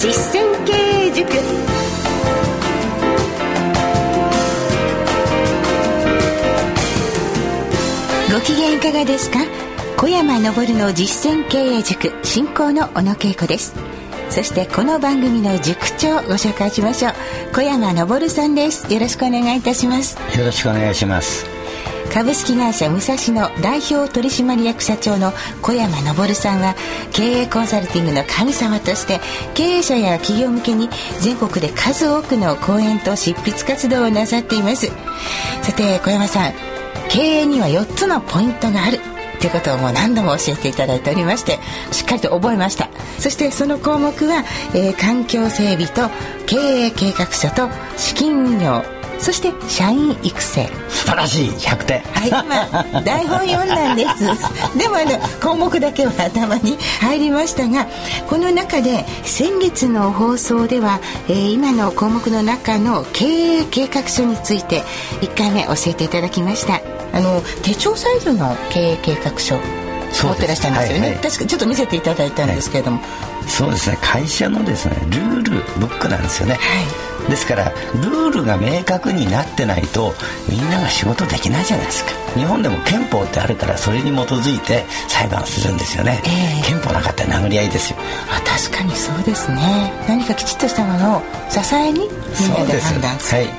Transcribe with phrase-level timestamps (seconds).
[0.00, 1.28] 実践経営塾。
[8.32, 9.40] ご機嫌いかがですか？
[9.98, 13.74] 小山昇の実践経営塾進行の小野恵子です。
[14.30, 17.12] そしてこの番組の塾長をご紹介しましょう。
[17.54, 18.90] 小山昇さんです。
[18.90, 20.16] よろしくお願いいたします。
[20.38, 21.44] よろしくお願いします。
[22.12, 26.74] 株式会社武蔵野代表取締役社長の小山昇さんは
[27.12, 29.20] 経営コンサルティングの神様として
[29.54, 30.88] 経営者や企業向けに
[31.20, 34.88] 全国で数多くの講演と執筆活動をなさっています。
[35.62, 36.52] さて小山さん
[37.08, 38.98] 経営には4つのポイントがある
[39.40, 41.58] ということをもう何度も教えていただいておりまして
[41.92, 42.90] しっかりと覚えました。
[43.18, 46.10] そしてその項目は、えー、環境整備と
[46.46, 48.99] 経営計画書と資金運用。
[49.20, 50.66] そして社員育成。
[50.88, 51.48] 素晴らしい。
[51.50, 52.00] 100点。
[52.00, 54.24] はい今台本読んだんです。
[54.78, 57.86] でもあの項目だけは頭に入りましたが
[58.28, 63.26] この中で先月の放送では、えー、今の項目の中の経
[63.60, 64.82] 営計画書について
[65.20, 66.80] 1回目教えていただきました。
[67.12, 69.56] あの手帳サイズの経営計画書
[70.12, 73.04] 持ってらっしゃいますよね、はいはい、確かちょっと見せていただいたんですけれども、は
[73.46, 73.98] い、そうですね。
[74.02, 80.12] 会社のですねルールブックなんですよね、はい、ですからルールが明確になってないと
[80.48, 82.12] みんなが仕事できないじゃないですか。
[82.36, 87.98] 日本でも憲法ってあるからそれに基づいて裁判するんですよね、えー、憲法なかったら殴り合いですよ。
[88.30, 89.92] あ確かにそうですね。
[90.08, 93.42] 何かきちっとしたものを支えにみんなで判断する。
[93.42, 93.50] はい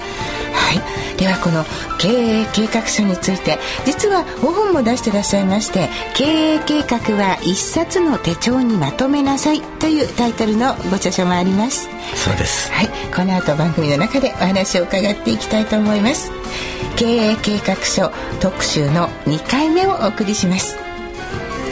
[0.72, 1.18] はい。
[1.18, 1.66] ではこの
[2.00, 11.90] 経営計画書について実は5本も出してらっしゃいまして経営計画は一冊の手帳にまとめなさいというタイトルのご著書もあります。
[12.16, 12.72] そうです。
[12.72, 12.90] はい。
[13.14, 16.32] この後番組の中でお話を伺っていきたいと思います。
[16.96, 20.78] 経営計画書特集の2回目をお送りします。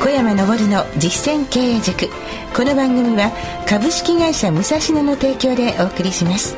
[0.03, 2.09] 小山昇の実践経営塾。
[2.55, 3.31] この番組は
[3.67, 6.57] 株式会社武蔵野の提供でお送りします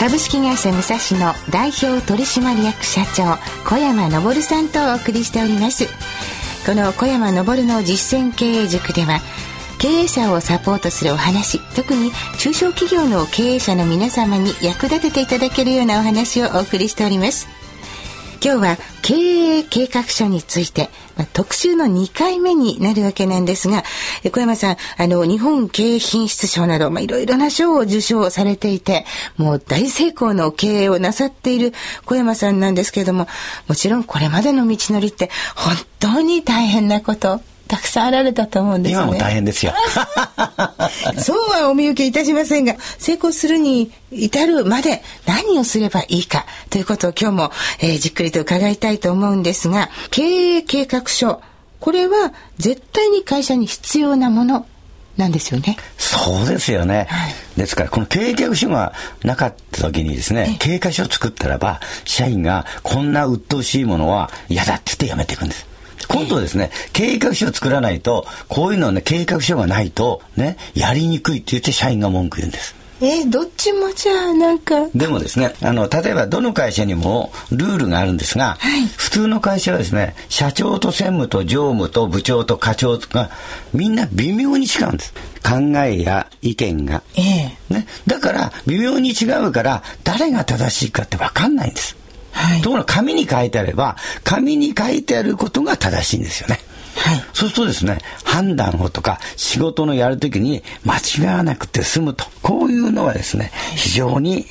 [0.00, 3.36] 株式会社武蔵野代表取締役社長
[3.68, 5.84] 小山昇さんとお送りしております。
[6.64, 9.20] この小山昇の実践経営塾では
[9.78, 17.59] 経営者をサポートするお話特に中小企業の経営者の皆様に役立てていただけるようなお話をお送りしております。
[18.42, 19.14] 今日は経
[19.58, 23.84] 営計画書について、まあ、特集の2回目になるわけなんですが、
[24.32, 29.04] 小山さん、あの、日本経営品質賞など、まあ、いろいろな賞を受賞されていて、
[29.36, 31.74] もう大成功の経営をなさっている
[32.06, 33.28] 小山さんなんですけれども、
[33.68, 39.00] もちろんこれまでの道のりって本当に大変なことたくさんあられたと思うんですね。
[39.00, 39.72] 今も大変ですよ。
[41.22, 50.22] そうはお見受けいたしませんが、成功するに至るまで何をすればいいかということを今日も、えー、じっくりと伺いたいと思うんですが、経
[50.56, 51.40] 営計画書、
[51.78, 54.66] これは絶対に会社に必要なもの
[55.16, 55.76] なんですよね。
[55.96, 57.06] そうですよね。
[57.08, 65.69] はい、ですから、この経営計画書がなかった時にですね、経営書を作ったらば、社員がこんな鬱陶しいものは嫌だって言ってやめていくんです。
[66.10, 72.74] 今度ですね、計画書を作らないと、こういうのはね、計画書がないと、ね、やりにくいって言って社員が文句言うんです。
[73.02, 74.74] えー、どっちもじゃあなんか。
[74.94, 83.30] でもですねあの例えばどの会社にもルールがあるんですが、はい、普通の会社はですね社長と専務と常務と部長と課長とか
[83.72, 85.14] みんな微妙に違うんです。
[85.42, 91.96] 考えや意見が、えー、ね、だから微妙に違うから誰が正しいかって分かんないんです
[92.40, 96.58] はい、ところが紙に書いてあれば紙に書いてあることが正しいんですよね。
[96.96, 104.46] はい、そうするとですね判断をとか仕事のやるときに間違わなくて済むとこういうのはですね非常に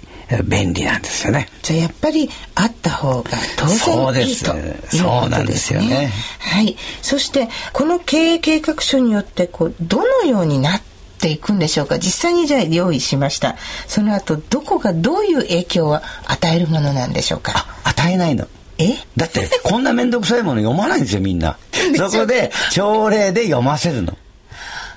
[0.46, 1.48] 便利なんですよね。
[1.64, 3.68] じゃあやっぱりあった方が当
[4.12, 5.02] 然いいということですね。
[5.02, 6.12] そうなんですよね。
[6.40, 6.78] はい。
[7.02, 12.00] そしてこの経営計画書によってこうどのようになってていくんでしょうか？
[12.00, 13.56] 実際にじゃあ用意しました。
[13.88, 15.96] その後どこがどういう影響を
[16.26, 17.68] 与えるものなんでしょうか？
[17.84, 18.48] 与えないの。
[18.78, 18.94] え？
[19.18, 21.58] だってこんな面倒くさいもの読まないんですよみんな。
[22.10, 24.18] そこで朝礼で読ませるの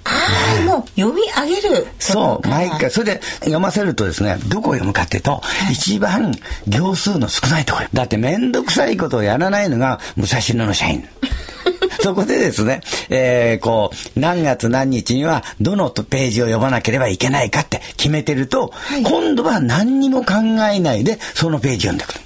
[0.04, 6.32] あもう読み上げるそう毎回それで読ませるとですねどこを読むかっていうと、はい、一番
[6.66, 7.88] 行数の少ないところ。
[7.92, 11.04] だって面倒くさいことをやらないのが武蔵野の社員。
[12.02, 20.34] そこでですね、えー、こう、何月何日にはどのページを読まなければいけないかって決めてると、はい、今度は何にも考
[20.72, 22.20] えないで、そのページ読んでくる。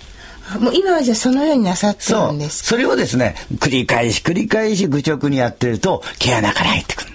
[0.60, 2.68] もう今はじゃあそのようになさってるんですか？
[2.70, 7.05] それをですね、繰り返し繰り返し愚直にやってると、毛穴から入ってくる。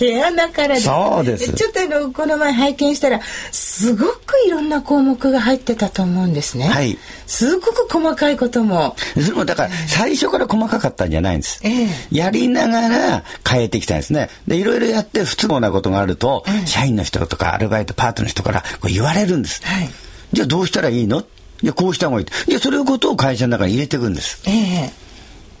[0.00, 1.52] 毛穴からそうです。
[1.52, 3.20] ちょっとあのこの前拝見したら
[3.52, 6.68] すごくいろんな項目が入ってたと思うんですね。
[6.68, 6.96] はい。
[7.26, 8.96] すごく細かいことも。
[9.14, 14.30] それもだから最初から細かかったんじゃないんです、ええ、やりながら変えてきたんですね。
[14.48, 19.90] でいろいろやって不都合なことがあると、え、社員の人とかアルバイトパートの人からこう言われるんです、はい、
[20.32, 21.20] じゃあどうしたらいいの？
[21.62, 25.09] いやこうした方がいいいやそれをことを会社の中に入れていくんです、ええ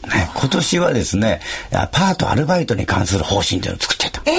[0.08, 4.22] ね、今年はですね、パート、アルバイトに関する方針というのを作ってた。
[4.26, 4.32] え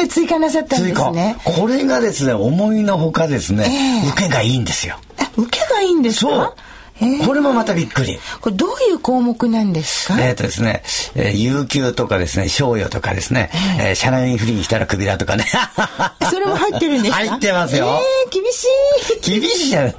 [0.00, 1.36] えー、追加なさったんですね。
[1.44, 4.96] これがですね、思いのほかですね、えー、受けがいいんですよ。
[5.36, 6.54] 受けがいいんですか？
[7.26, 8.18] これもまたびっくり。
[8.40, 10.20] これどういう項目なんですか？
[10.20, 10.82] えっ、ー、とですね、
[11.14, 13.50] えー、有給とかですね、賞与とかですね、
[13.80, 15.44] えー、えー、社内不倫したらクビだとかね。
[16.30, 17.16] それも入ってるんですか？
[17.26, 18.00] 入ってますよ。
[18.26, 18.64] えー、厳し
[19.26, 19.40] い。
[19.40, 19.94] 厳しいじゃない。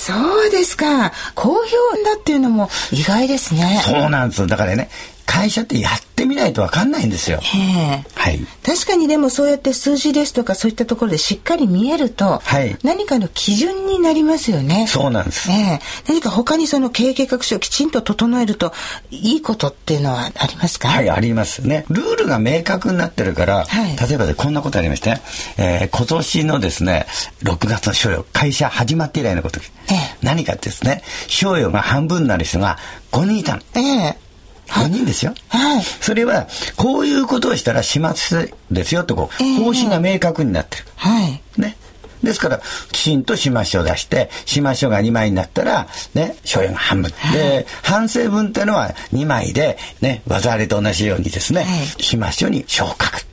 [0.00, 1.12] そうですか。
[1.34, 3.82] 好評だっていうのも意外ですね。
[3.84, 4.88] そうなんですだからね、
[5.30, 7.38] 会社ってやってみないと分かんないんですよ。
[7.38, 8.40] はい。
[8.66, 14.88] 確かにでもそうやって数字ですとかそういったところでしっかり見えると、はい、何かの基準になりますよね。
[14.88, 15.48] そうなんです。
[15.52, 18.72] ええ何か他にその経営計画書をきちんと整えると
[19.12, 20.88] いいことっていうのはありますか？
[20.88, 21.84] はい、ありますね。
[21.88, 25.22] ルールが明確になってるから、はい、例えばでこんなことありまして、ね、
[25.58, 27.06] えー、今年のですね、
[27.44, 32.78] 6月の賞与、会社始まって以来のこと、ええ、何かですね、賞与が半分になる人が
[33.12, 33.62] 5人いたの。
[33.76, 34.29] ええ
[34.70, 35.34] 5人ですよ。
[35.48, 35.82] はい。
[35.82, 40.84] それは、こういうことをしたら始末ですよってこう、方針が明確になってる。
[40.96, 41.42] はい。
[41.56, 41.76] ね。
[42.22, 42.60] ですから、
[42.92, 47.12] きちんと始末書を出して、始末書が2枚になったら、ね、所有が半分。
[47.32, 51.66] で、反省文っていうのは2枚で、ね、技ありと同じようにですね、
[51.98, 53.29] 始末書に書を書く。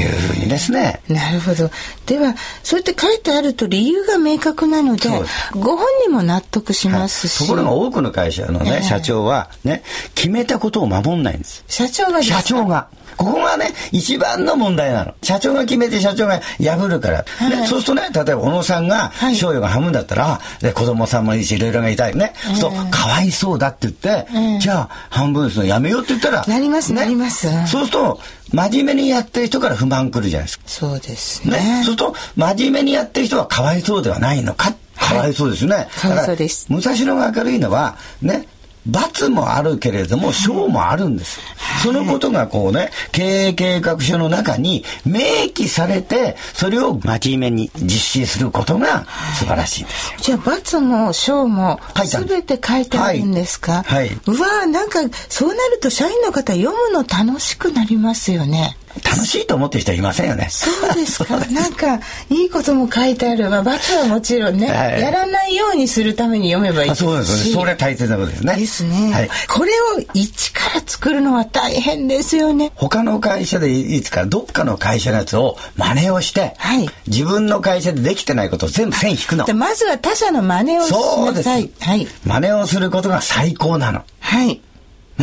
[0.00, 1.00] いうふうにですね。
[1.08, 1.70] なるほど。
[2.06, 5.08] では、そうやって書いてあると理由が明確なので、
[5.54, 7.40] ご本人も納得しますし。
[7.40, 9.82] はい、ところが多くの会社のね、社長はね、
[10.14, 11.64] 決めたことを守んないんです。
[11.68, 12.88] 社長が社長が。
[13.16, 15.14] ここがね、一番の問題なの。
[15.22, 17.24] 社長が決めて社長が破るから。
[17.36, 22.32] はい、そうするとね、例えば小野さんが、賞与が半分だったら、で子供さんもいいし、いろいろがいたいね。
[22.44, 24.26] そうすると、かわいそうだって言って、
[24.60, 26.44] じゃあ、半分ですのやめようって言ったら。
[26.46, 27.48] なります、ね、なります。
[27.66, 28.20] そうすると、
[28.52, 30.64] 真面目にやってる人から不満来るじゃないですか。
[30.66, 31.58] そうですね。
[31.58, 31.58] ね。
[31.58, 34.74] そうすると、真面目にやってる人はかわいそうではないのか。
[34.96, 35.88] かわいそうですね。
[36.00, 36.66] かわいそうです。
[36.70, 38.46] 武蔵野が明るいのは、ね、
[38.86, 49.04] 罰もあるけれども賞もあるんです、はい、そのことがこうね経営計画書の中に明記されてそれを真面目に実施することが
[49.38, 60.48] 素晴らしいんですよ、はい、じゃあ罰も賞も全て書いてあるんですか、はい、はい、うわなんかそうなると社員の方読むの楽しくなりますよね楽しいと思ってる人はいませんよね。
[60.50, 61.36] そうですか。
[61.50, 63.50] なんか、いいことも書いてある。
[63.50, 67.54] まあ、罰はもちろんね、はい、やらないようにするために読めばいいそうですね。
[67.54, 68.56] それは大切なことですね。
[68.56, 69.12] ですね。
[69.12, 72.72] はい、これを一から作るのは大変ですよね。
[72.74, 79.46] 他の会社でいつかどっかの会社のやつを真似をして、はい、自分の会社でできてないことを全部線引くの。
[79.54, 81.70] まずは他社の真似をしなさい。
[81.80, 82.06] はい。
[82.24, 84.02] 真似をすることが最高なの。
[84.20, 84.60] はい。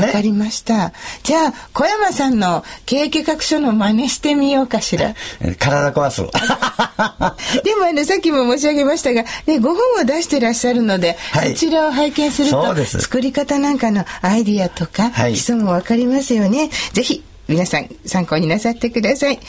[0.02, 0.94] わかりました。
[1.24, 5.16] じゃあ、小山さんの経営計画書の真似してみようかしら。
[5.60, 6.22] 体壊す。
[7.64, 16.70] でも、あの、さっきも申し上げましたが、ね、ご本を出してらっしゃるので、はい、そちらを拝見すると、作り方なんかのアイディアとか、はい、基礎もわかりますよね。
[16.94, 19.40] ぜひ、皆さん参考になさってください。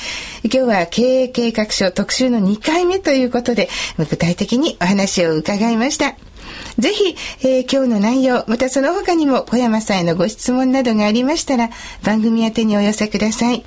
[0.44, 3.68] 今日は経営計画書特集の2回目ということで、
[3.98, 6.14] 具体的にお話を伺いました。
[6.78, 11.70] ぜひ、えー、今日の内容、またその他にも小山さんへのご質問などがありましたら、
[12.04, 13.64] 番組宛てにお寄せください。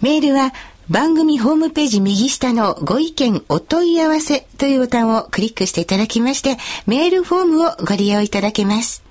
[0.00, 0.52] メールは、
[0.90, 9.02] 番組ホームページ右下のご意見お問い合わせというボタンをクリックしていただきまして、メールフォームをご利用いただけます。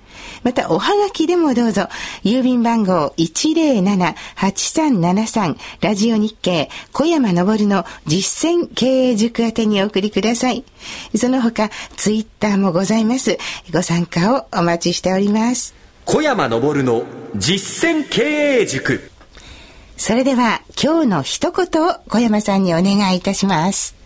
[0.42, 1.88] また、おはがきでもどうぞ、
[2.24, 10.64] 郵便番号107-8373、ラジオ日経、小山昇の実践経営塾宛てにお送りください。
[11.16, 13.38] その他、ツイッターもございます。
[13.72, 15.74] ご参加をお待ちしております。
[16.04, 17.04] 小山昇の
[17.36, 19.10] 実践経営塾。
[19.96, 24.01] それでは、今日の一言を小山さんにお願いいたします。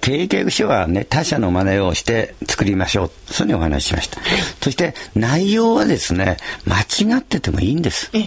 [0.00, 3.10] 経営計画書はね、他社の真似をして作りましょう。
[3.32, 4.20] そういうふうにお話ししました。
[4.60, 8.10] そして、内容はですね、間違っててもいいんです。
[8.12, 8.26] ね、は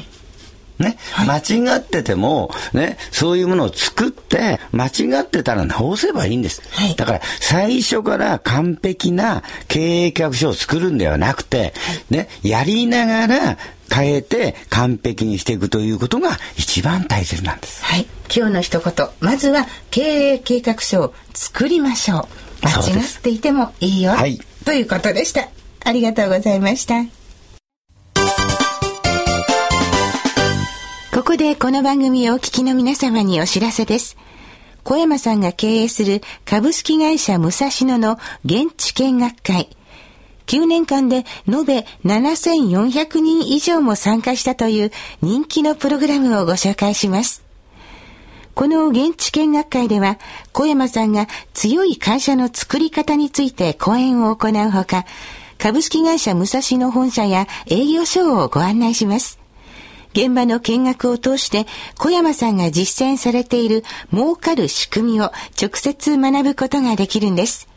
[0.88, 6.62] い、間違ってても、ね、そういうものを作って、間違ってたら直せばいいんです。
[6.72, 11.74] はい、だから、最初から完璧な経営企画書を作るんではなくて、
[12.10, 13.58] ね、やりながら
[13.92, 17.84] 変えて完璧にしていくということが一番大切なんです。
[17.84, 18.08] はい。
[18.34, 20.02] 今日の一言、まずは経
[20.34, 22.28] 営計画書を作りましょ
[22.64, 22.66] う。
[22.66, 24.12] 間違っていてもいいよ。
[24.12, 24.40] はい。
[24.66, 25.50] ということでした。
[25.84, 27.19] ありがとうございました。
[31.30, 34.18] ここでこの番組をお聞きの皆様にお知らせです。
[34.84, 39.70] 小山さんが経営する株式会社武蔵野の現地見学会。
[40.48, 47.44] 9年間で延べ7400人以上も参加したという人気のプログラムをご紹介します。
[48.56, 50.18] この現地見学会では、
[50.52, 55.06] 小山さんが強い会社の作り方について講演を行うほか、
[55.60, 59.39] 株式会社武蔵野本社や営業所をご案内します。
[60.14, 61.66] 現場の見学を通して
[61.98, 67.70] 小山さんが実践されている儲かる仕組みを直接学ぶことができるんです。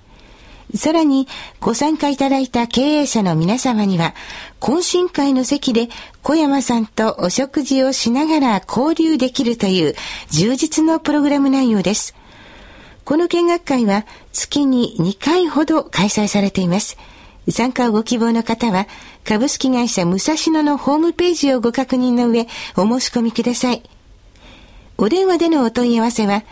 [0.74, 1.28] さらに、
[1.60, 4.14] ご参加いただいた経営者の皆様には、
[4.58, 5.88] 懇親会の席で
[6.22, 9.94] 小山さんとお食事をしながら交流できるという
[10.30, 12.14] 充実のプログラム内容です。
[13.04, 16.96] この見学会は月に2回ほど開催されています。
[17.50, 18.86] 参加をご希望の方は、
[19.24, 22.46] 株式会社武蔵野のホームページをご確認の上、
[22.76, 23.82] お申し込みください。
[24.98, 26.44] お電話でのお問い合わせは、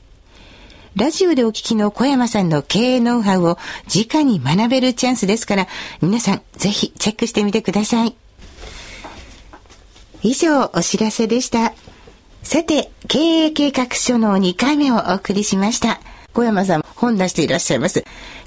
[0.97, 3.59] ラジオでお聞きの小山さんの経営ノウハウを
[3.95, 5.68] 直に学べるチャンスですから、
[6.00, 8.16] 皆さんぜひチェックしてみてください。
[10.23, 11.75] 以上、お知らせでした。
[12.42, 16.00] さて、経営計画書の2回目をお送りしました。
[16.33, 18.04] 小山さん、本出していらっしゃいます。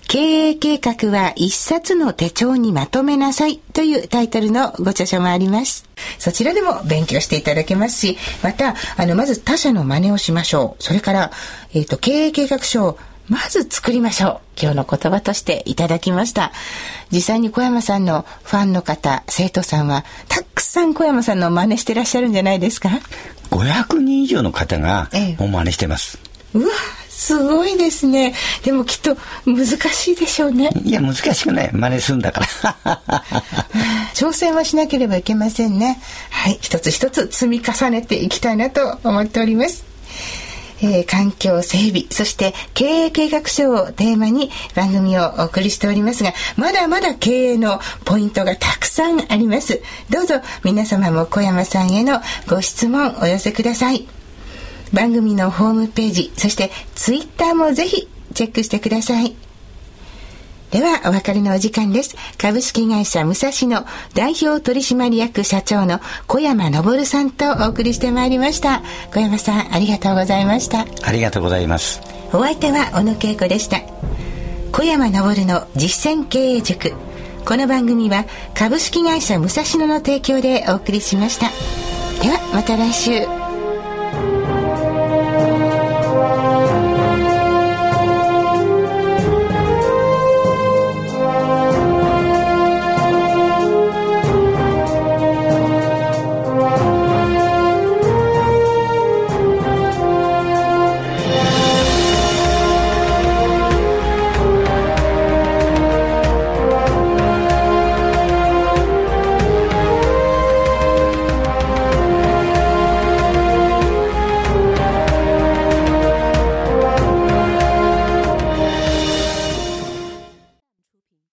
[0.08, 5.86] 経営計画は一冊の手帳にまとめなさいというタイトルのご著書もあります。
[6.20, 10.84] そちらでも勉強していただけますし、また、あの、まず他社の真似をしましょう。
[10.84, 11.32] それから、
[11.74, 14.40] えっ、ー、と、経営計画書をまず作りましょう。
[14.62, 16.52] 今日の言葉としていただきました。
[17.12, 22.90] 実際に小山さんのファンの方、生徒さんは、たくさん小山さんの真似してらっしゃるんじゃないですか
[23.52, 26.20] ?500 人以上の方が、もう真似してます。
[26.54, 26.74] ええ、うわ
[27.22, 28.34] すごいですね。
[28.64, 30.72] でもきっと難しいでしょうね。
[30.84, 31.72] いや、難しくない。
[31.72, 32.42] 真似するんだか
[32.84, 33.24] ら。
[34.16, 36.02] 挑戦はしなければいけませんね。
[36.32, 36.58] はい。
[36.60, 39.86] 一つ一つ積み重ねていきたいなと思っております。
[40.82, 49.80] えー、環境整備、そして経営計画書をテーマに番組をお送りしておりますが、まだまだ経営のポイントがたくさんあります。
[50.10, 54.21] どうぞ皆様も小山さんへのご質問お寄せください。
[54.94, 59.36] 番組のホームページ、そしてツイッターもぜひチェックしてください。
[60.72, 62.16] では、お別れのお時間です。
[62.38, 68.82] 株式会社武蔵野代表取締役社長の小山昇さんとお送りしてまいりました。
[69.14, 70.86] 小山さん、ありがとうございました。
[71.04, 72.00] ありがとうございます。
[72.32, 73.82] お相手は小野恵子でした。
[74.72, 76.94] 小山昇の実践経営塾。
[77.44, 81.48] この番組は株式会社武蔵野の提供でお送りしました。
[82.24, 83.41] では、また来週。